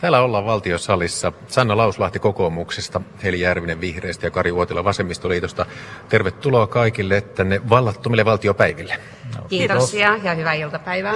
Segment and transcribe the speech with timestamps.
[0.00, 1.32] Täällä ollaan valtiosalissa.
[1.46, 5.66] Sanna Lauslahti kokoomuksesta, Heli Järvinen vihreistä ja Kari Uotila vasemmistoliitosta.
[6.08, 8.98] Tervetuloa kaikille tänne vallattomille valtiopäiville.
[9.36, 9.94] No, kiitos.
[9.94, 11.14] ja, ja hyvää iltapäivää.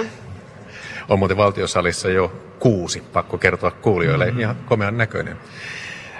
[1.09, 4.39] On muuten valtiosalissa jo kuusi, pakko kertoa kuulijoille, mm-hmm.
[4.39, 5.37] ihan komean näköinen.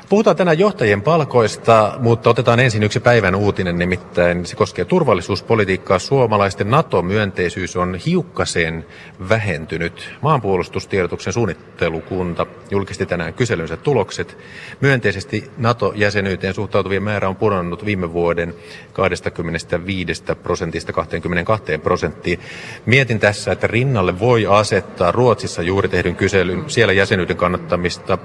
[0.10, 6.00] Puhutaan tänään johtajien palkoista, mutta otetaan ensin yksi päivän uutinen, nimittäin se koskee turvallisuuspolitiikkaa.
[6.00, 8.86] Suomalaisten NATO-myönteisyys on hiukkaseen
[9.30, 10.14] vähentynyt.
[10.22, 14.38] Maanpuolustustiedotuksen suunnittelukunta julkisti tänään kyselynsä tulokset.
[14.82, 18.54] Myönteisesti NATO-jäsenyyteen suhtautuvien määrä on pudonnut viime vuoden
[18.94, 22.40] 25 prosentista 22 prosenttiin.
[22.86, 28.18] Mietin tässä, että rinnalle voi asettaa Ruotsissa juuri tehdyn kyselyn siellä jäsenyyden kannattamista,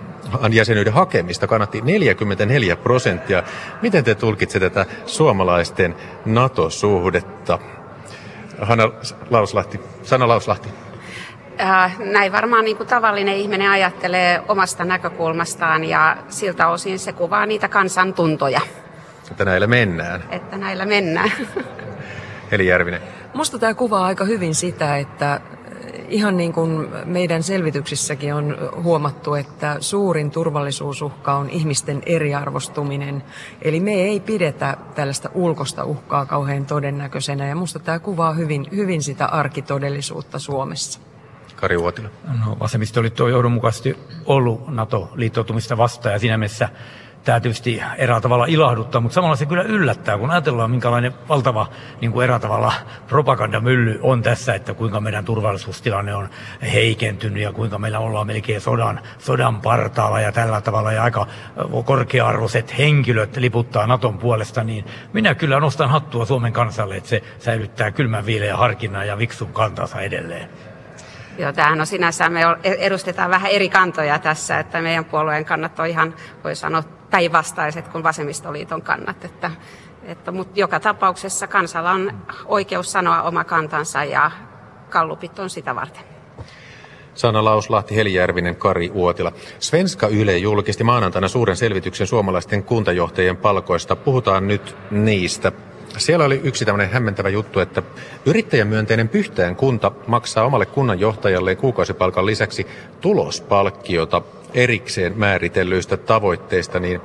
[0.52, 3.42] jäsenyyden hakemista kannatti 44 prosenttia.
[3.82, 7.58] Miten te tulkitsette tätä suomalaisten NATO-suhdetta?
[8.60, 8.90] Hanna
[9.30, 10.68] Lauslahti, Sanna Lauslahti.
[11.60, 17.46] Äh, näin varmaan niin kuin tavallinen ihminen ajattelee omasta näkökulmastaan ja siltä osin se kuvaa
[17.46, 18.60] niitä kansantuntoja.
[19.30, 20.24] Että näillä mennään.
[20.30, 21.32] Että näillä mennään.
[22.52, 23.00] Eli Järvinen.
[23.34, 25.40] Musta tämä kuvaa aika hyvin sitä, että
[26.08, 33.22] ihan niin kuin meidän selvityksissäkin on huomattu, että suurin turvallisuusuhka on ihmisten eriarvostuminen.
[33.62, 39.02] Eli me ei pidetä tällaista ulkosta uhkaa kauhean todennäköisenä ja musta tämä kuvaa hyvin, hyvin
[39.02, 41.00] sitä arkitodellisuutta Suomessa.
[41.56, 42.08] Kari Uotila.
[42.46, 46.68] No, vasemmistoliitto on johdonmukaisesti ollut NATO-liittoutumista vastaan ja siinä mielessä
[47.24, 51.66] tämä tietysti erää tavalla ilahduttaa, mutta samalla se kyllä yllättää, kun ajatellaan, minkälainen valtava
[52.00, 52.72] niin kuin erää tavalla
[53.06, 56.28] propagandamylly on tässä, että kuinka meidän turvallisuustilanne on
[56.72, 61.26] heikentynyt ja kuinka meillä ollaan melkein sodan, sodan partaalla ja tällä tavalla ja aika
[61.84, 67.90] korkea-arvoiset henkilöt liputtaa Naton puolesta, niin minä kyllä nostan hattua Suomen kansalle, että se säilyttää
[67.90, 70.48] kylmän viileän harkinnan ja viksun kantansa edelleen.
[71.38, 75.86] Joo, tämähän on sinänsä, me edustetaan vähän eri kantoja tässä, että meidän puolueen kannat on
[75.86, 76.14] ihan,
[76.44, 76.82] voi sanoa,
[77.14, 79.24] päinvastaiset kuin vasemmistoliiton kannat.
[79.24, 79.50] Että,
[80.02, 82.12] että, mutta joka tapauksessa kansalla on
[82.46, 84.30] oikeus sanoa oma kantansa ja
[84.90, 86.02] kallupit on sitä varten.
[87.14, 89.32] Sanna Lauslahti, Helijärvinen, Kari Uotila.
[89.58, 93.96] Svenska Yle julkisti maanantaina suuren selvityksen suomalaisten kuntajohtajien palkoista.
[93.96, 95.52] Puhutaan nyt niistä.
[95.98, 97.82] Siellä oli yksi tämmöinen hämmentävä juttu, että
[98.26, 102.66] yrittäjämyönteinen Pyhtään kunta maksaa omalle kunnanjohtajalle kuukausipalkan lisäksi
[103.00, 104.22] tulospalkkiota
[104.54, 107.00] erikseen määritellyistä tavoitteista, niin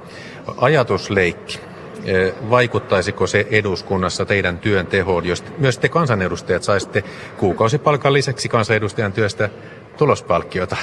[0.57, 1.59] ajatusleikki.
[2.05, 7.03] E, vaikuttaisiko se eduskunnassa teidän työn tehoon, jos myös te kansanedustajat saisitte
[7.37, 9.49] kuukausipalkan lisäksi kansanedustajan työstä
[9.97, 10.77] tulospalkkiota?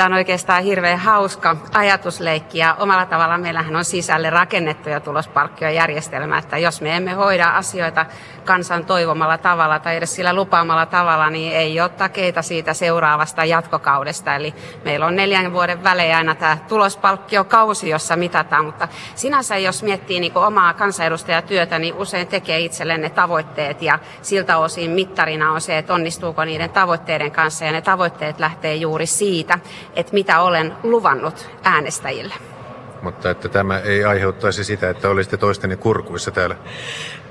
[0.00, 6.58] Tämä on oikeastaan hirveän hauska ajatusleikki ja omalla tavalla meillähän on sisälle rakennettuja tulospalkkiojärjestelmä, että
[6.58, 8.06] jos me emme hoida asioita
[8.44, 14.34] kansan toivomalla tavalla tai edes sillä lupaamalla tavalla, niin ei ole takeita siitä seuraavasta jatkokaudesta.
[14.34, 20.20] Eli meillä on neljän vuoden välein aina tämä tulospalkkiokausi, jossa mitataan, mutta sinänsä jos miettii
[20.20, 25.78] niin omaa kansanedustajatyötä, niin usein tekee itselleen ne tavoitteet ja siltä osin mittarina on se,
[25.78, 29.58] että onnistuuko niiden tavoitteiden kanssa ja ne tavoitteet lähtee juuri siitä,
[29.96, 32.34] että mitä olen luvannut äänestäjille.
[33.02, 36.56] Mutta että tämä ei aiheuttaisi sitä, että olisitte toistenne kurkuissa täällä.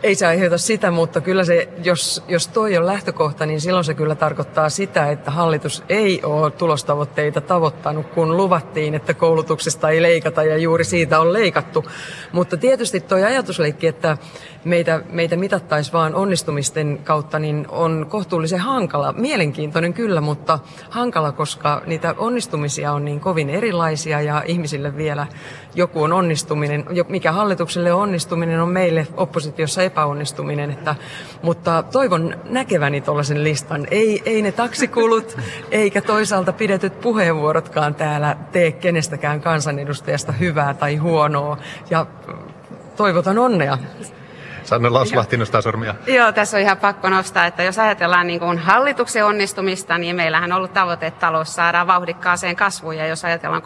[0.04, 3.94] Ei se aiheuta sitä, mutta kyllä se, jos, jos toi on lähtökohta, niin silloin se
[3.94, 10.44] kyllä tarkoittaa sitä, että hallitus ei ole tulostavoitteita tavoittanut, kun luvattiin, että koulutuksesta ei leikata
[10.44, 11.86] ja juuri siitä on leikattu.
[12.32, 14.18] Mutta tietysti tuo ajatusleikki, että
[14.64, 19.14] meitä, meitä mitattaisiin vaan onnistumisten kautta, niin on kohtuullisen hankala.
[19.14, 25.28] Mielenkiintoinen kyllä, mutta hankala, koska niitä onnistumisia on niin kovin erilaisia ja ihmisille vielä
[25.76, 26.86] joku on onnistuminen.
[27.08, 30.72] Mikä hallitukselle on onnistuminen, on meille oppositiossa epäonnistuminen.
[30.72, 30.96] Että,
[31.42, 33.88] mutta toivon näkeväni tuollaisen listan.
[33.92, 35.38] Ei, ei ne taksikulut
[35.72, 41.58] eikä toisaalta pidetyt puheenvuorotkaan täällä tee kenestäkään kansanedustajasta hyvää tai huonoa.
[41.90, 42.06] Ja
[42.96, 43.78] toivotan onnea.
[44.64, 45.96] Sanna Lauslahti nostaa sormia.
[46.08, 50.52] Joo, tässä on ihan pakko nostaa, että jos ajatellaan niin kuin hallituksen onnistumista, niin meillähän
[50.52, 52.98] on ollut tavoite, että talous saadaan vauhdikkaaseen kasvuun.
[52.98, 53.64] Ja jos ajatellaan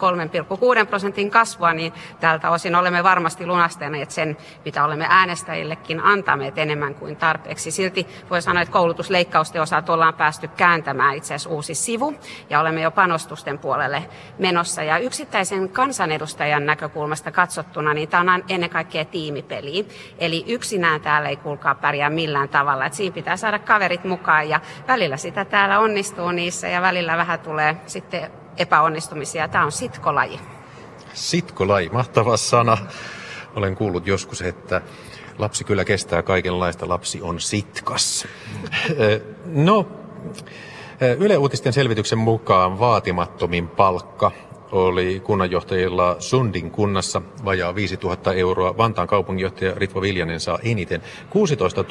[0.80, 6.94] 3,6 prosentin kasvua, niin tältä osin olemme varmasti lunastaneet sen, mitä olemme äänestäjillekin antaneet enemmän
[6.94, 7.70] kuin tarpeeksi.
[7.70, 12.14] Silti voi sanoa, että koulutusleikkausten osalta ollaan päästy kääntämään itse asiassa uusi sivu,
[12.50, 14.04] ja olemme jo panostusten puolelle
[14.38, 14.82] menossa.
[14.82, 19.88] Ja yksittäisen kansanedustajan näkökulmasta katsottuna, niin tämä on ennen kaikkea tiimipeli.
[20.18, 20.44] Eli
[20.84, 22.86] enää täällä ei kuulkaa pärjää millään tavalla.
[22.86, 27.40] Et siinä pitää saada kaverit mukaan ja välillä sitä täällä onnistuu niissä ja välillä vähän
[27.40, 29.48] tulee sitten epäonnistumisia.
[29.48, 30.40] Tämä on sitkolaji.
[31.12, 32.78] Sitkolaji, mahtava sana.
[33.56, 34.80] Olen kuullut joskus, että
[35.38, 38.26] lapsi kyllä kestää kaikenlaista, lapsi on sitkas.
[39.46, 39.86] no,
[41.18, 44.30] Yle Uutisten selvityksen mukaan vaatimattomin palkka
[44.74, 48.76] oli kunnanjohtajilla Sundin kunnassa vajaa 5000 euroa.
[48.76, 51.84] Vantaan kaupunginjohtaja Ritva Viljanen saa eniten 16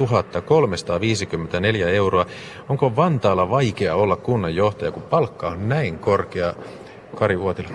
[0.45, 2.25] 354 euroa.
[2.69, 6.53] Onko Vantaalla vaikea olla kunnanjohtaja, kun palkka on näin korkea?
[7.15, 7.69] Kari Uotila.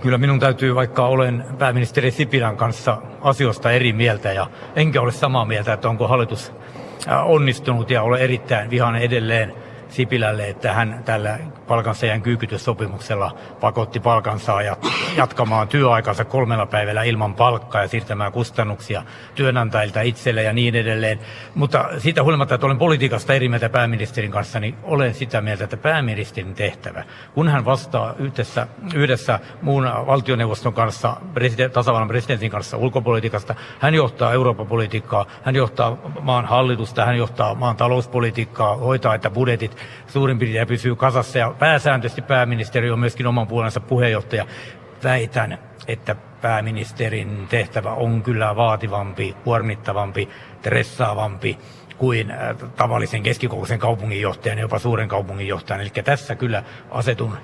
[0.00, 5.44] Kyllä minun täytyy, vaikka olen pääministeri Sipilän kanssa asioista eri mieltä ja enkä ole samaa
[5.44, 6.52] mieltä, että onko hallitus
[7.24, 9.54] onnistunut ja olen erittäin vihainen edelleen
[9.88, 11.38] Sipilälle, että hän tällä
[11.68, 14.86] palkansaajan kyykytyssopimuksella pakotti palkansaajat
[15.16, 19.02] jatkamaan työaikansa kolmella päivällä ilman palkkaa ja siirtämään kustannuksia
[19.34, 21.18] työnantajilta itselle ja niin edelleen.
[21.54, 25.76] Mutta siitä huolimatta, että olen politiikasta eri mieltä pääministerin kanssa, niin olen sitä mieltä, että
[25.76, 27.04] pääministerin tehtävä,
[27.34, 34.32] kun hän vastaa yhdessä, yhdessä muun valtioneuvoston kanssa, president, tasavallan presidentin kanssa ulkopolitiikasta, hän johtaa
[34.32, 39.73] Euroopan politiikkaa, hän johtaa maan hallitusta, hän johtaa maan talouspolitiikkaa, hoitaa, että budjetit
[40.06, 44.46] suurin piirtein pysyy kasassa ja pääsääntöisesti pääministeri on myöskin oman puolensa puheenjohtaja.
[45.04, 50.28] Väitän, että pääministerin tehtävä on kyllä vaativampi, kuormittavampi,
[50.60, 51.58] stressaavampi
[51.98, 55.80] kuin äh, tavallisen keskikokoisen kaupunginjohtajan, jopa suuren kaupunginjohtajan.
[55.80, 57.38] Eli tässä kyllä asetun äh,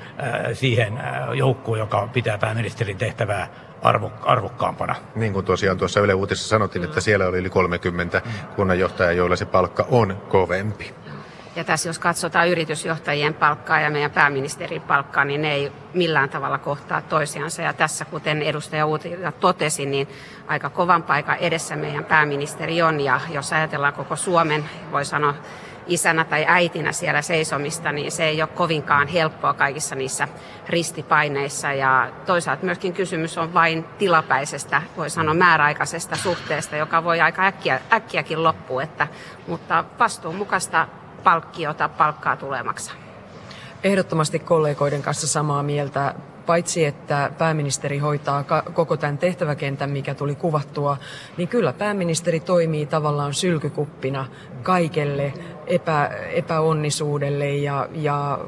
[0.53, 3.49] siihen äh, joukkoon, joka pitää pääministerin tehtävää
[3.82, 4.94] arvo, arvokkaampana.
[5.15, 8.23] Niin kuin tosiaan tuossa Yle Uutisessa sanottiin, että siellä oli yli 30
[8.56, 10.94] kunnanjohtajaa, joilla se palkka on kovempi.
[11.56, 16.58] Ja tässä jos katsotaan yritysjohtajien palkkaa ja meidän pääministerin palkkaa, niin ne ei millään tavalla
[16.58, 17.62] kohtaa toisiansa.
[17.62, 20.08] Ja tässä, kuten edustaja Uutila totesi, niin
[20.47, 23.00] aika kovan paikan edessä meidän pääministeri on.
[23.00, 25.35] Ja jos ajatellaan koko Suomen, voi sanoa
[25.87, 30.29] isänä tai äitinä siellä seisomista, niin se ei ole kovinkaan helppoa kaikissa niissä
[30.69, 31.73] ristipaineissa.
[31.73, 37.81] Ja toisaalta myöskin kysymys on vain tilapäisestä, voi sanoa määräaikaisesta suhteesta, joka voi aika äkkiä,
[37.93, 38.82] äkkiäkin loppua.
[38.82, 39.08] Että,
[39.46, 40.88] mutta vastuunmukaista
[41.25, 42.64] palkkiota palkkaa tulee.
[43.84, 46.14] Ehdottomasti kollegoiden kanssa samaa mieltä,
[46.46, 48.44] paitsi että pääministeri hoitaa
[48.75, 50.96] koko tämän tehtäväkentän, mikä tuli kuvattua,
[51.37, 54.26] niin kyllä pääministeri toimii tavallaan sylkykuppina
[54.62, 55.32] kaikelle
[55.67, 58.38] epä, epäonnisuudelle ja, ja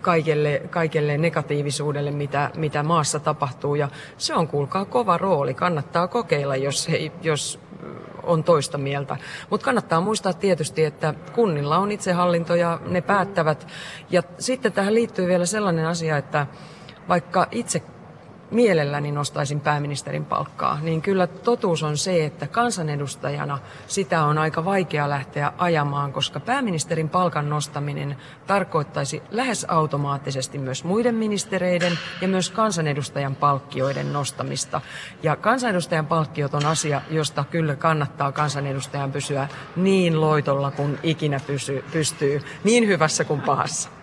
[0.00, 3.74] kaikelle, kaikelle negatiivisuudelle, mitä, mitä maassa tapahtuu.
[3.74, 3.88] Ja
[4.18, 5.54] se on, kuulkaa, kova rooli.
[5.54, 7.60] Kannattaa kokeilla, jos, he, jos
[8.22, 9.16] on toista mieltä.
[9.50, 13.66] Mutta kannattaa muistaa tietysti, että kunnilla on itsehallinto ja ne päättävät.
[14.10, 16.46] Ja sitten tähän liittyy vielä sellainen asia, että
[17.08, 17.82] vaikka itse
[18.50, 25.08] mielelläni nostaisin pääministerin palkkaa, niin kyllä totuus on se, että kansanedustajana sitä on aika vaikea
[25.08, 28.16] lähteä ajamaan, koska pääministerin palkan nostaminen
[28.46, 34.80] tarkoittaisi lähes automaattisesti myös muiden ministereiden ja myös kansanedustajan palkkioiden nostamista.
[35.22, 41.84] Ja kansanedustajan palkkiot on asia, josta kyllä kannattaa kansanedustajan pysyä niin loitolla kuin ikinä pysy,
[41.92, 43.99] pystyy, niin hyvässä kuin pahassa.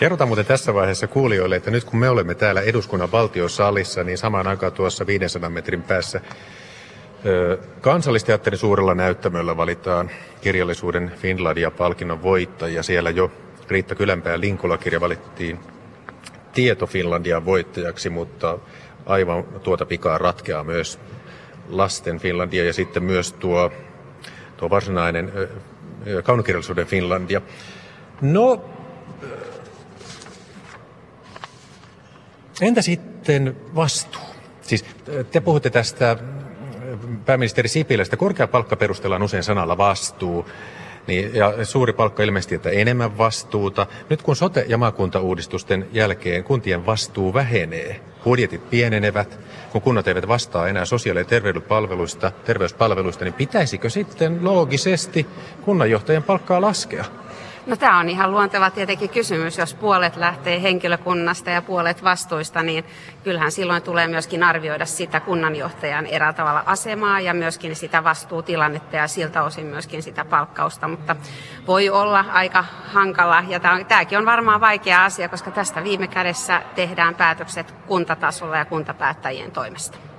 [0.00, 4.46] Kerrotaan muuten tässä vaiheessa kuulijoille, että nyt kun me olemme täällä eduskunnan valtiosalissa, niin samaan
[4.46, 6.20] aikaan tuossa 500 metrin päässä
[7.80, 10.10] Kansallisteatterin suurella näyttämöllä valitaan
[10.40, 12.82] kirjallisuuden Finlandia-palkinnon voittajia.
[12.82, 13.32] Siellä jo
[13.68, 15.58] Riitta Kylänpää Linkula-kirja valittiin
[16.52, 18.58] Tieto Finlandia voittajaksi, mutta
[19.06, 21.00] aivan tuota pikaa ratkeaa myös
[21.68, 23.72] Lasten Finlandia ja sitten myös tuo,
[24.56, 25.32] tuo varsinainen
[26.24, 27.40] kaunokirjallisuuden Finlandia.
[28.20, 28.64] No,
[32.60, 34.22] Entä sitten vastuu?
[34.62, 34.84] Siis
[35.30, 36.16] te puhutte tästä
[37.26, 38.16] pääministeri Sipilästä.
[38.16, 40.46] Korkea palkka perustellaan usein sanalla vastuu.
[41.06, 43.86] Niin, ja suuri palkka ilmeisesti, että enemmän vastuuta.
[44.10, 49.38] Nyt kun sote- ja maakuntauudistusten jälkeen kuntien vastuu vähenee, budjetit pienenevät,
[49.72, 55.26] kun kunnat eivät vastaa enää sosiaali- ja terveyspalveluista, terveyspalveluista, niin pitäisikö sitten loogisesti
[55.64, 57.04] kunnanjohtajan palkkaa laskea?
[57.66, 62.84] No tämä on ihan luonteva tietenkin kysymys, jos puolet lähtee henkilökunnasta ja puolet vastuista, niin
[63.24, 69.08] kyllähän silloin tulee myöskin arvioida sitä kunnanjohtajan eräällä tavalla asemaa ja myöskin sitä vastuutilannetta ja
[69.08, 71.16] siltä osin myöskin sitä palkkausta, mutta
[71.66, 77.14] voi olla aika hankala ja tämäkin on varmaan vaikea asia, koska tästä viime kädessä tehdään
[77.14, 80.09] päätökset kuntatasolla ja kuntapäättäjien toimesta.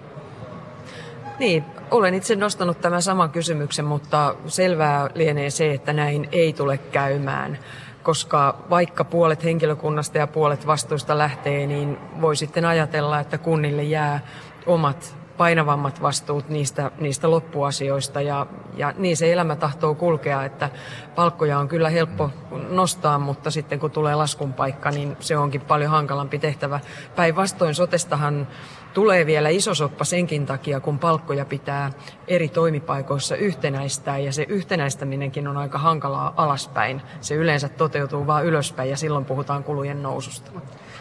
[1.42, 6.78] Niin, olen itse nostanut tämän saman kysymyksen, mutta selvää lienee se, että näin ei tule
[6.78, 7.60] käymään.
[8.04, 14.20] Koska vaikka puolet henkilökunnasta ja puolet vastuusta lähtee, niin voi sitten ajatella, että kunnille jää
[14.66, 20.70] omat painavammat vastuut niistä, niistä loppuasioista ja, ja niin se elämä tahtoo kulkea, että
[21.16, 22.30] palkkoja on kyllä helppo
[22.70, 26.80] nostaa, mutta sitten kun tulee laskun paikka, niin se onkin paljon hankalampi tehtävä.
[27.16, 28.48] Päinvastoin sotestahan
[28.94, 31.92] tulee vielä iso soppa senkin takia, kun palkkoja pitää
[32.28, 37.02] eri toimipaikoissa yhtenäistää ja se yhtenäistäminenkin on aika hankalaa alaspäin.
[37.22, 40.52] Se yleensä toteutuu vain ylöspäin ja silloin puhutaan kulujen noususta.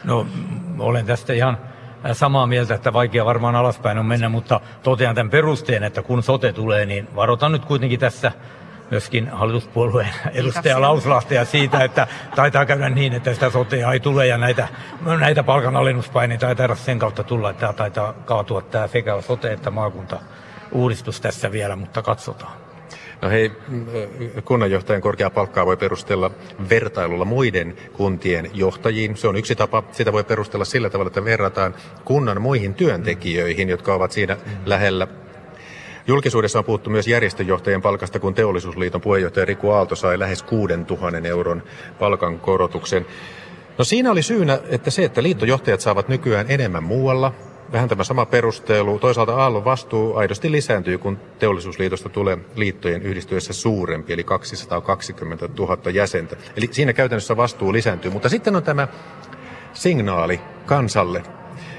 [0.05, 0.27] No
[0.79, 1.59] olen tästä ihan
[2.13, 6.53] samaa mieltä, että vaikea varmaan alaspäin on mennä, mutta totean tämän perusteen, että kun sote
[6.53, 8.33] tulee, niin varoitan nyt kuitenkin tässä
[8.91, 14.39] myöskin hallituspuolueen edustaja Lauslahtea siitä, että taitaa käydä niin, että sitä sotea ei tule ja
[14.39, 14.69] näitä,
[15.19, 19.71] näitä palkanalennuspaineita ei taida sen kautta tulla, että tämä taitaa kaatua tämä sekä sote että
[19.71, 20.21] maakunta
[20.73, 22.60] uudistus tässä vielä, mutta katsotaan.
[23.23, 23.53] No hei,
[24.45, 26.31] kunnanjohtajan korkea palkkaa voi perustella
[26.71, 29.17] vertailulla muiden kuntien johtajiin.
[29.17, 29.83] Se on yksi tapa.
[29.93, 31.75] Sitä voi perustella sillä tavalla, että verrataan
[32.05, 34.37] kunnan muihin työntekijöihin, jotka ovat siinä
[34.67, 35.09] lähellä
[36.07, 41.63] Julkisuudessa on puhuttu myös järjestöjohtajien palkasta, kun Teollisuusliiton puheenjohtaja Riku Aalto sai lähes 6000 euron
[41.99, 43.07] palkankorotuksen.
[43.79, 47.33] No siinä oli syynä, että se, että liittojohtajat saavat nykyään enemmän muualla,
[47.73, 48.99] vähän tämä sama perustelu.
[48.99, 56.37] Toisaalta Aallon vastuu aidosti lisääntyy, kun teollisuusliitosta tulee liittojen yhdistyessä suurempi, eli 220 000 jäsentä.
[56.57, 58.11] Eli siinä käytännössä vastuu lisääntyy.
[58.11, 58.89] Mutta sitten on tämä
[59.73, 61.23] signaali kansalle.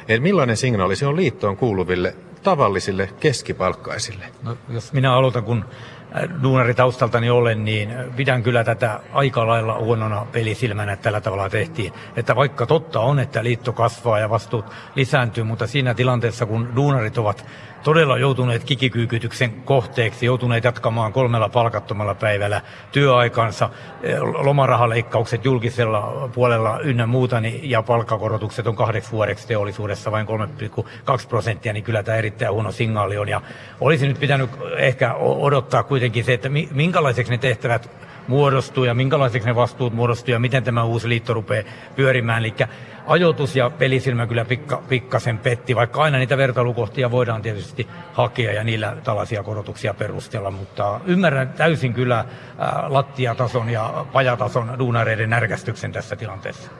[0.07, 4.25] Eli millainen signaali se on liittoon kuuluville tavallisille keskipalkkaisille?
[4.43, 5.65] No, jos minä aloitan, kun
[6.43, 11.93] duunaritaustaltani olen, niin pidän kyllä tätä aika lailla huonona pelisilmänä, että tällä tavalla tehtiin.
[12.15, 14.65] Että vaikka totta on, että liitto kasvaa ja vastuut
[14.95, 17.45] lisääntyy, mutta siinä tilanteessa, kun duunarit ovat
[17.83, 23.69] todella joutuneet kikikyykytyksen kohteeksi, joutuneet jatkamaan kolmella palkattomalla päivällä työaikansa,
[24.03, 31.27] eh, lomarahaleikkaukset julkisella puolella ynnä muuta, niin, ja palkkakorotukset on kahdeksi vuodeksi teollisuudessa vain 3,2
[31.27, 33.29] prosenttia, niin kyllä tämä erittäin huono signaali on.
[33.29, 33.41] Ja
[33.81, 37.89] olisi nyt pitänyt ehkä odottaa kuitenkin se, että minkälaiseksi ne tehtävät
[38.27, 41.63] muodostuu ja minkälaiseksi ne vastuut muodostuu ja miten tämä uusi liitto rupeaa
[41.95, 42.39] pyörimään.
[42.39, 42.53] Eli
[43.07, 48.63] ajoitus ja pelisilmä kyllä pikka, pikkasen petti, vaikka aina niitä vertailukohtia voidaan tietysti hakea ja
[48.63, 52.25] niillä tällaisia korotuksia perustella, mutta ymmärrän täysin kyllä
[52.87, 56.71] lattiatason ja pajatason duunareiden närkästyksen tässä tilanteessa.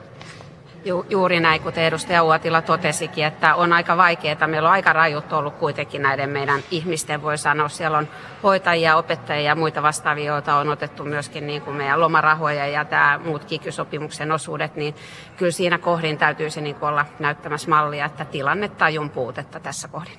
[0.84, 4.46] Ju, juuri näin, kuten edustaja Uotila totesikin, että on aika vaikeaa.
[4.46, 7.68] Meillä on aika rajut ollut kuitenkin näiden meidän ihmisten, voi sanoa.
[7.68, 8.08] Siellä on
[8.42, 13.20] hoitajia, opettajia ja muita vastaavia, joita on otettu myöskin niin kuin meidän lomarahoja ja tämä
[13.24, 14.94] muut kikysopimuksen osuudet, niin
[15.36, 20.18] kyllä siinä kohdin täytyisi niin kuin olla näyttämässä mallia, että tilannetajun puutetta tässä kohdin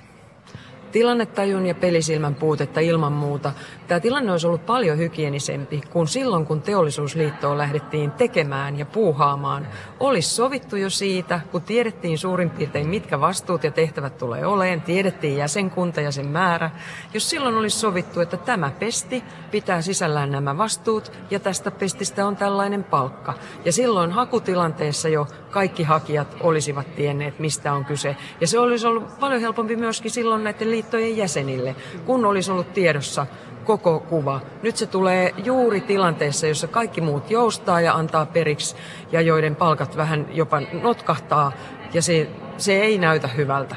[0.94, 3.52] tilannetajun ja pelisilmän puutetta ilman muuta.
[3.94, 9.68] Tämä tilanne olisi ollut paljon hygienisempi, kun silloin kun teollisuusliittoon lähdettiin tekemään ja puuhaamaan,
[10.00, 15.38] olisi sovittu jo siitä, kun tiedettiin suurin piirtein mitkä vastuut ja tehtävät tulee oleen, tiedettiin
[15.38, 16.72] jäsenkunta ja sen määrä.
[17.14, 22.36] Jos silloin olisi sovittu, että tämä pesti pitää sisällään nämä vastuut ja tästä pestistä on
[22.36, 23.34] tällainen palkka.
[23.66, 28.16] Ja silloin hakutilanteessa jo kaikki hakijat olisivat tienneet, mistä on kyse.
[28.42, 33.28] Ja se olisi ollut paljon helpompi myöskin silloin näiden liittojen jäsenille, kun olisi ollut tiedossa
[33.64, 34.42] koko kuva.
[34.62, 38.76] Nyt se tulee juuri tilanteessa, jossa kaikki muut joustaa ja antaa periksi
[39.12, 41.52] ja joiden palkat vähän jopa notkahtaa
[41.94, 42.28] ja se,
[42.58, 43.76] se ei näytä hyvältä.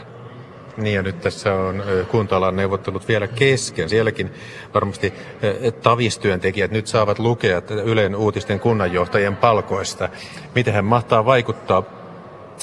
[0.77, 3.89] Niin ja nyt tässä on kuntalan neuvottelut vielä kesken.
[3.89, 4.31] Sielläkin
[4.75, 5.13] varmasti
[5.83, 10.09] tavistyöntekijät nyt saavat lukea Ylen uutisten kunnanjohtajien palkoista.
[10.55, 11.83] Miten hän mahtaa vaikuttaa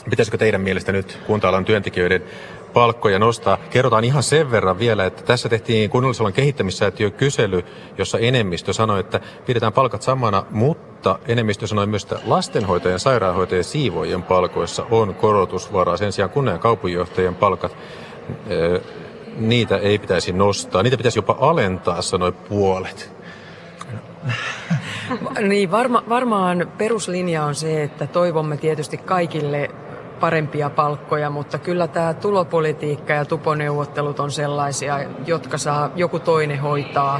[0.10, 2.24] Pitäisikö teidän mielestä nyt kunta-alan työntekijöiden
[2.74, 3.58] palkkoja nostaa.
[3.70, 7.66] Kerrotaan ihan sen verran vielä, että tässä tehtiin kunnallisalan kehittämissäätiö kysely,
[7.98, 13.66] jossa enemmistö sanoi, että pidetään palkat samana, mutta enemmistö sanoi myös, että lastenhoitajien, sairaanhoitajien
[14.10, 15.98] ja palkoissa on korotusvaraa.
[15.98, 17.78] Sen sijaan kunnan kaupunginjohtajien palkat,
[19.38, 20.84] niitä ei pitäisi nostaa.
[20.84, 23.12] Niitä pitäisi jopa alentaa, sanoi puolet.
[25.50, 29.70] niin, varma, varmaan peruslinja on se, että toivomme tietysti kaikille
[30.20, 37.20] parempia palkkoja, mutta kyllä tämä tulopolitiikka ja tuponeuvottelut on sellaisia, jotka saa joku toinen hoitaa.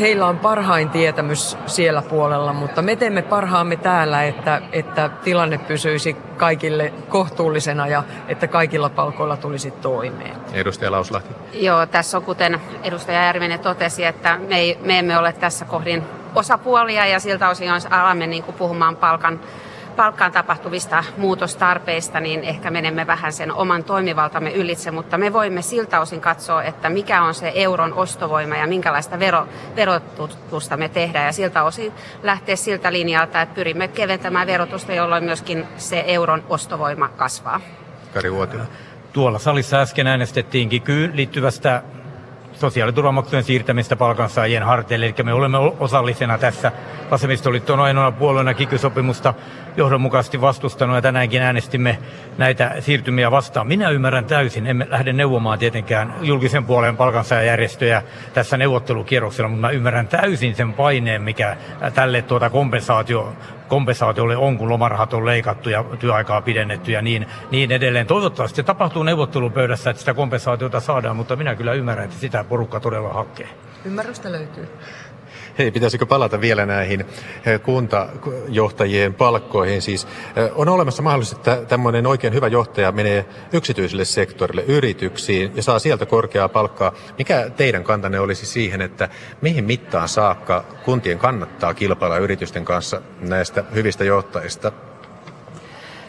[0.00, 6.16] Heillä on parhain tietämys siellä puolella, mutta me teemme parhaamme täällä, että, että tilanne pysyisi
[6.36, 10.36] kaikille kohtuullisena ja että kaikilla palkoilla tulisi toimeen.
[10.52, 11.34] Edustaja Lauslahti.
[11.52, 16.04] Joo, tässä on kuten edustaja Järvinen totesi, että me, ei, me emme ole tässä kohdin
[16.34, 19.40] osapuolia ja siltä osin jos alamme niin kuin puhumaan palkan
[19.98, 26.00] palkkaan tapahtuvista muutostarpeista, niin ehkä menemme vähän sen oman toimivaltamme ylitse, mutta me voimme siltä
[26.00, 31.26] osin katsoa, että mikä on se euron ostovoima ja minkälaista vero, verotusta me tehdään.
[31.26, 37.08] Ja siltä osin lähteä siltä linjalta, että pyrimme keventämään verotusta, jolloin myöskin se euron ostovoima
[37.08, 37.60] kasvaa.
[38.14, 38.64] Kari Vuotila.
[39.12, 41.82] tuolla salissa äsken äänestettiinkin liittyvästä
[42.58, 45.06] sosiaaliturvamaksujen siirtämistä palkansaajien harteille.
[45.06, 46.72] Eli me olemme osallisena tässä.
[47.10, 49.34] Vasemmistoliitto on ainoana puolueena kikysopimusta
[49.76, 51.98] johdonmukaisesti vastustanut ja tänäänkin äänestimme
[52.38, 53.66] näitä siirtymiä vastaan.
[53.66, 58.02] Minä ymmärrän täysin, emme lähde neuvomaan tietenkään julkisen puolen palkansaajajärjestöjä
[58.34, 61.56] tässä neuvottelukierroksella, mutta mä ymmärrän täysin sen paineen, mikä
[61.94, 63.32] tälle tuota kompensaatio
[63.68, 68.06] kompensaatiolle on, kun lomarahat on leikattu ja työaikaa pidennetty ja niin, niin edelleen.
[68.06, 72.80] Toivottavasti se tapahtuu neuvottelupöydässä, että sitä kompensaatiota saadaan, mutta minä kyllä ymmärrän, että sitä porukka
[72.80, 73.48] todella hakee.
[73.84, 74.68] Ymmärrystä löytyy.
[75.58, 77.00] Hei, pitäisikö palata vielä näihin
[77.46, 79.82] eh, kuntajohtajien palkkoihin?
[79.82, 80.04] Siis
[80.36, 85.78] eh, on olemassa mahdollisuus, että tämmöinen oikein hyvä johtaja menee yksityiselle sektorille, yrityksiin ja saa
[85.78, 86.92] sieltä korkeaa palkkaa.
[87.18, 89.08] Mikä teidän kantanne olisi siihen, että
[89.40, 94.72] mihin mittaan saakka kuntien kannattaa kilpailla yritysten kanssa näistä hyvistä johtajista?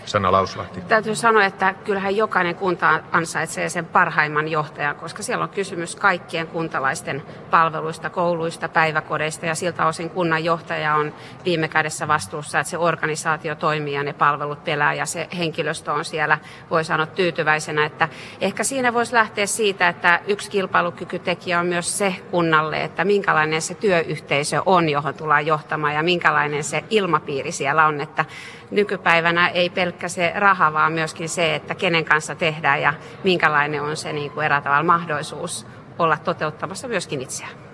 [0.09, 0.81] Sanna Lauslahti.
[0.81, 6.47] Täytyy sanoa, että kyllähän jokainen kunta ansaitsee sen parhaimman johtajan, koska siellä on kysymys kaikkien
[6.47, 11.13] kuntalaisten palveluista, kouluista, päiväkodeista ja siltä osin kunnan johtaja on
[11.45, 16.05] viime kädessä vastuussa, että se organisaatio toimii ja ne palvelut pelää ja se henkilöstö on
[16.05, 16.37] siellä,
[16.69, 18.09] voi sanoa tyytyväisenä, että
[18.41, 23.73] ehkä siinä voisi lähteä siitä, että yksi kilpailukykytekijä on myös se kunnalle, että minkälainen se
[23.73, 28.25] työyhteisö on, johon tullaan johtamaan ja minkälainen se ilmapiiri siellä on, että
[28.71, 33.97] nykypäivänä ei pelkkä se raha, vaan myöskin se, että kenen kanssa tehdään ja minkälainen on
[33.97, 35.67] se niin kuin erätavalla mahdollisuus
[35.99, 37.68] olla toteuttamassa myöskin itseään.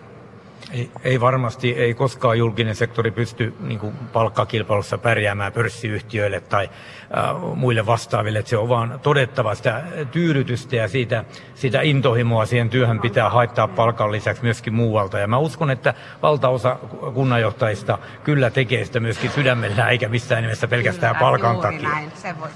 [0.71, 6.69] Ei, ei varmasti, ei koskaan julkinen sektori pysty niin kuin palkkakilpailussa pärjäämään pörssiyhtiöille tai
[7.17, 8.39] äh, muille vastaaville.
[8.39, 13.67] Että se on vaan todettava sitä tyydytystä ja siitä, sitä intohimoa siihen työhön pitää haittaa
[13.67, 15.19] palkan lisäksi myöskin muualta.
[15.19, 16.75] Ja mä uskon, että valtaosa
[17.13, 21.89] kunnanjohtajista kyllä tekee sitä myöskin sydämellä eikä missään nimessä pelkästään kyllä, palkan takia.
[21.89, 22.49] Näin, se voi.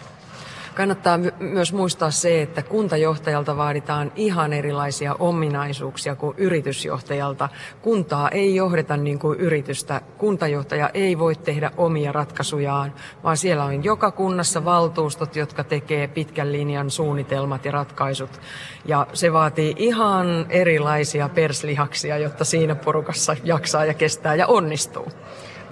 [0.80, 7.50] Kannattaa my- myös muistaa se, että kuntajohtajalta vaaditaan ihan erilaisia ominaisuuksia kuin yritysjohtajalta.
[7.82, 10.02] Kuntaa ei johdeta niin kuin yritystä.
[10.18, 12.94] Kuntajohtaja ei voi tehdä omia ratkaisujaan,
[13.24, 18.42] vaan siellä on joka kunnassa valtuustot, jotka tekee pitkän linjan suunnitelmat ja ratkaisut.
[18.86, 25.08] Ja se vaatii ihan erilaisia perslihaksia, jotta siinä porukassa jaksaa ja kestää ja onnistuu.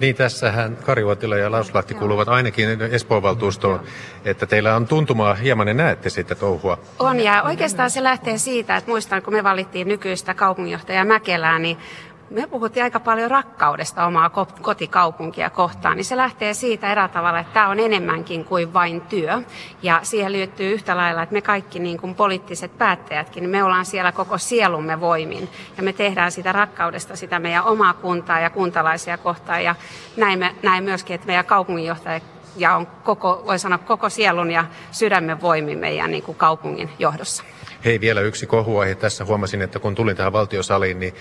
[0.00, 3.80] Niin, tässähän Kari Uotila ja Lauslahti kuuluvat ainakin Espoon valtuustoon,
[4.24, 6.78] että teillä on tuntumaa hieman ja näette sitä touhua.
[6.98, 11.76] On, ja oikeastaan se lähtee siitä, että muistan, kun me valittiin nykyistä kaupunginjohtajaa Mäkelää, niin
[12.30, 14.30] me puhuttiin aika paljon rakkaudesta omaa
[14.62, 19.42] kotikaupunkia kohtaan, niin se lähtee siitä erä tavalla, että tämä on enemmänkin kuin vain työ.
[19.82, 23.86] Ja siihen liittyy yhtä lailla, että me kaikki niin kuin poliittiset päättäjätkin, niin me ollaan
[23.86, 25.48] siellä koko sielumme voimin.
[25.76, 29.64] Ja me tehdään sitä rakkaudesta sitä meidän omaa kuntaa ja kuntalaisia kohtaan.
[29.64, 29.74] Ja
[30.16, 32.20] näin, me, näin myöskin, että meidän kaupunginjohtaja
[32.56, 37.44] ja on koko, voi sanoa koko sielun ja sydämen voimin meidän niin kuin kaupungin johdossa.
[37.84, 38.94] Hei, vielä yksi kohuaihe.
[38.94, 41.14] Tässä huomasin, että kun tulin tähän valtiosaliin, niin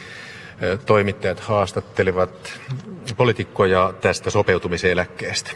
[0.86, 2.60] toimittajat haastattelivat
[3.18, 5.52] poliitikkoja tästä sopeutumiseläkkeestä.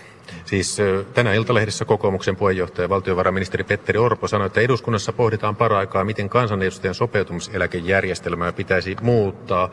[0.45, 0.77] Siis
[1.13, 8.51] tänä iltalehdessä kokoomuksen puheenjohtaja valtiovarainministeri Petteri Orpo sanoi, että eduskunnassa pohditaan paraikaa, miten kansanedustajan sopeutumiseläkejärjestelmää
[8.51, 9.69] pitäisi muuttaa.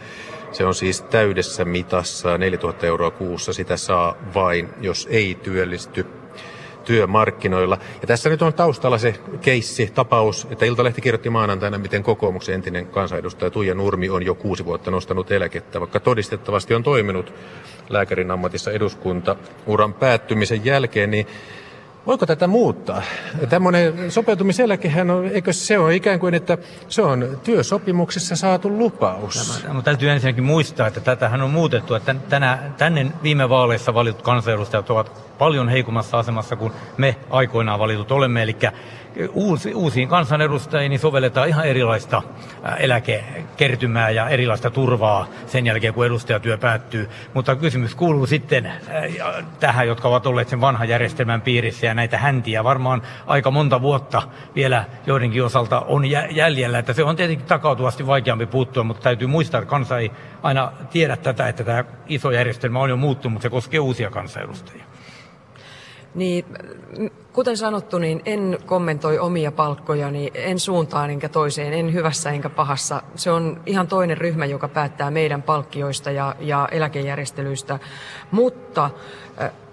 [0.53, 3.53] Se on siis täydessä mitassa 4000 euroa kuussa.
[3.53, 6.07] Sitä saa vain, jos ei työllisty
[6.89, 7.79] työmarkkinoilla.
[8.01, 12.87] Ja tässä nyt on taustalla se keissi, tapaus, että Iltalehti kirjoitti maanantaina, miten kokoomuksen entinen
[12.87, 17.33] kansanedustaja Tuija Nurmi on jo kuusi vuotta nostanut eläkettä, vaikka todistettavasti on toiminut
[17.89, 21.27] lääkärin ammatissa eduskunta uran päättymisen jälkeen, niin
[22.09, 23.03] Voiko tätä muuttaa?
[23.49, 29.63] Tämmöinen sopeutumiseläkehän on, eikö se ole ikään kuin, että se on työsopimuksessa saatu lupaus?
[29.67, 34.91] Tämä, täytyy ensinnäkin muistaa, että tätähän on muutettu, että tänä, tänne viime vaaleissa valitut kansanedustajat
[34.91, 38.57] ovat paljon heikommassa asemassa kuin me aikoinaan valitut olemme, eli
[39.33, 42.23] uusi, uusiin kansanedustajiin niin sovelletaan ihan erilaista
[42.79, 47.09] eläkekertymää ja erilaista turvaa sen jälkeen, kun edustajatyö päättyy.
[47.35, 48.73] Mutta kysymys kuuluu sitten
[49.61, 54.23] tähän, jotka ovat olleet sen vanhan järjestelmän piirissä ja näitä häntiä varmaan aika monta vuotta
[54.55, 56.79] vielä joidenkin osalta on jäljellä.
[56.79, 60.11] Että se on tietenkin takautuvasti vaikeampi puuttua, mutta täytyy muistaa, että kansa ei
[60.43, 64.85] aina tiedä tätä, että tämä iso järjestelmä on jo muuttunut, mutta se koskee uusia kansanedustajia.
[66.15, 66.45] Niin,
[67.33, 73.03] kuten sanottu, niin en kommentoi omia palkkojani, en suuntaan enkä toiseen, en hyvässä enkä pahassa.
[73.15, 77.79] Se on ihan toinen ryhmä, joka päättää meidän palkkioista ja, ja eläkejärjestelyistä.
[78.31, 78.91] Mutta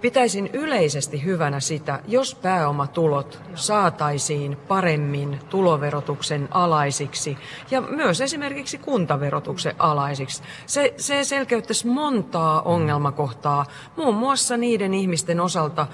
[0.01, 7.37] pitäisin yleisesti hyvänä sitä, jos pääomatulot saataisiin paremmin tuloverotuksen alaisiksi
[7.71, 10.43] ja myös esimerkiksi kuntaverotuksen alaisiksi.
[10.65, 15.87] Se, se selkeyttäisi montaa ongelmakohtaa, muun muassa niiden ihmisten osalta,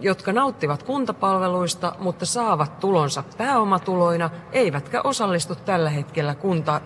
[0.00, 6.80] jotka nauttivat kuntapalveluista, mutta saavat tulonsa pääomatuloina, eivätkä osallistu tällä hetkellä kunta,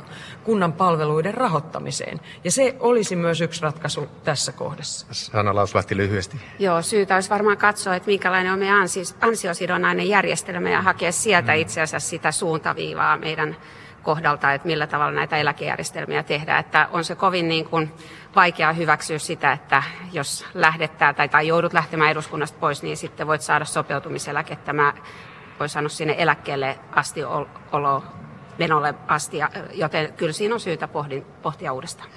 [0.44, 2.20] kunnan palveluiden rahoittamiseen.
[2.44, 5.06] Ja se olisi myös yksi ratkaisu tässä kohdassa.
[5.10, 6.40] Sanna Lauslahti lyhyesti.
[6.58, 8.88] Joo, syytä olisi varmaan katsoa, että minkälainen on meidän
[9.20, 13.56] ansiosidonnainen järjestelmä ja hakea sieltä itse asiassa sitä suuntaviivaa meidän
[14.02, 16.60] kohdalta, että millä tavalla näitä eläkejärjestelmiä tehdään.
[16.60, 17.92] Että on se kovin niin kuin
[18.36, 19.82] vaikea hyväksyä sitä, että
[20.12, 24.72] jos lähdet tai, tai joudut lähtemään eduskunnasta pois, niin sitten voit saada sopeutumiseläkettä.
[24.72, 24.94] Mä
[25.60, 27.24] voin sanoa sinne eläkkeelle asti
[27.72, 28.04] olo
[28.58, 29.38] menolle asti,
[29.72, 32.08] joten kyllä siinä on syytä pohdin, pohtia uudestaan.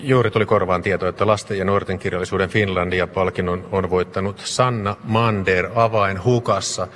[0.00, 6.24] Juuri tuli korvaan tieto, että lasten ja nuorten kirjallisuuden Finlandia-palkinnon on voittanut Sanna Mander avain
[6.24, 6.88] hukassa.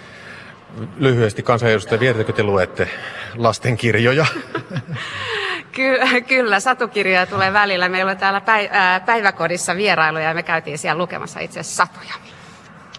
[0.97, 2.89] Lyhyesti kansanedustaja, vietettekö te luette
[3.37, 4.27] lastenkirjoja?
[5.73, 7.89] Ky- kyllä, satukirjoja tulee välillä.
[7.89, 8.43] Meillä on täällä
[9.07, 12.15] päiväkodissa vierailuja ja me käytiin siellä lukemassa itse asiassa satuja.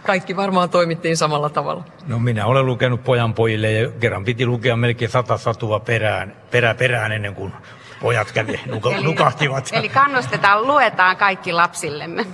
[0.03, 1.83] Kaikki varmaan toimittiin samalla tavalla.
[2.07, 6.73] No minä olen lukenut pojan pojille ja kerran piti lukea melkein sata satua perään, perä
[6.75, 7.53] perään ennen kuin
[8.01, 9.69] pojat kävi, nuka, eli, nukahtivat.
[9.71, 12.25] Eli kannustetaan, luetaan kaikki lapsillemme.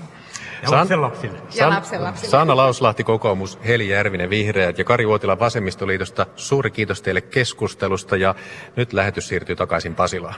[0.61, 1.39] Ja San, lapsille.
[1.55, 2.31] Ja lapsen lapsille.
[2.31, 6.25] Sanna Lauslahti, kokoomus, Heli Järvinen, Vihreät ja Kari Uotila Vasemmistoliitosta.
[6.35, 8.35] Suuri kiitos teille keskustelusta ja
[8.75, 10.35] nyt lähetys siirtyy takaisin Pasilaan.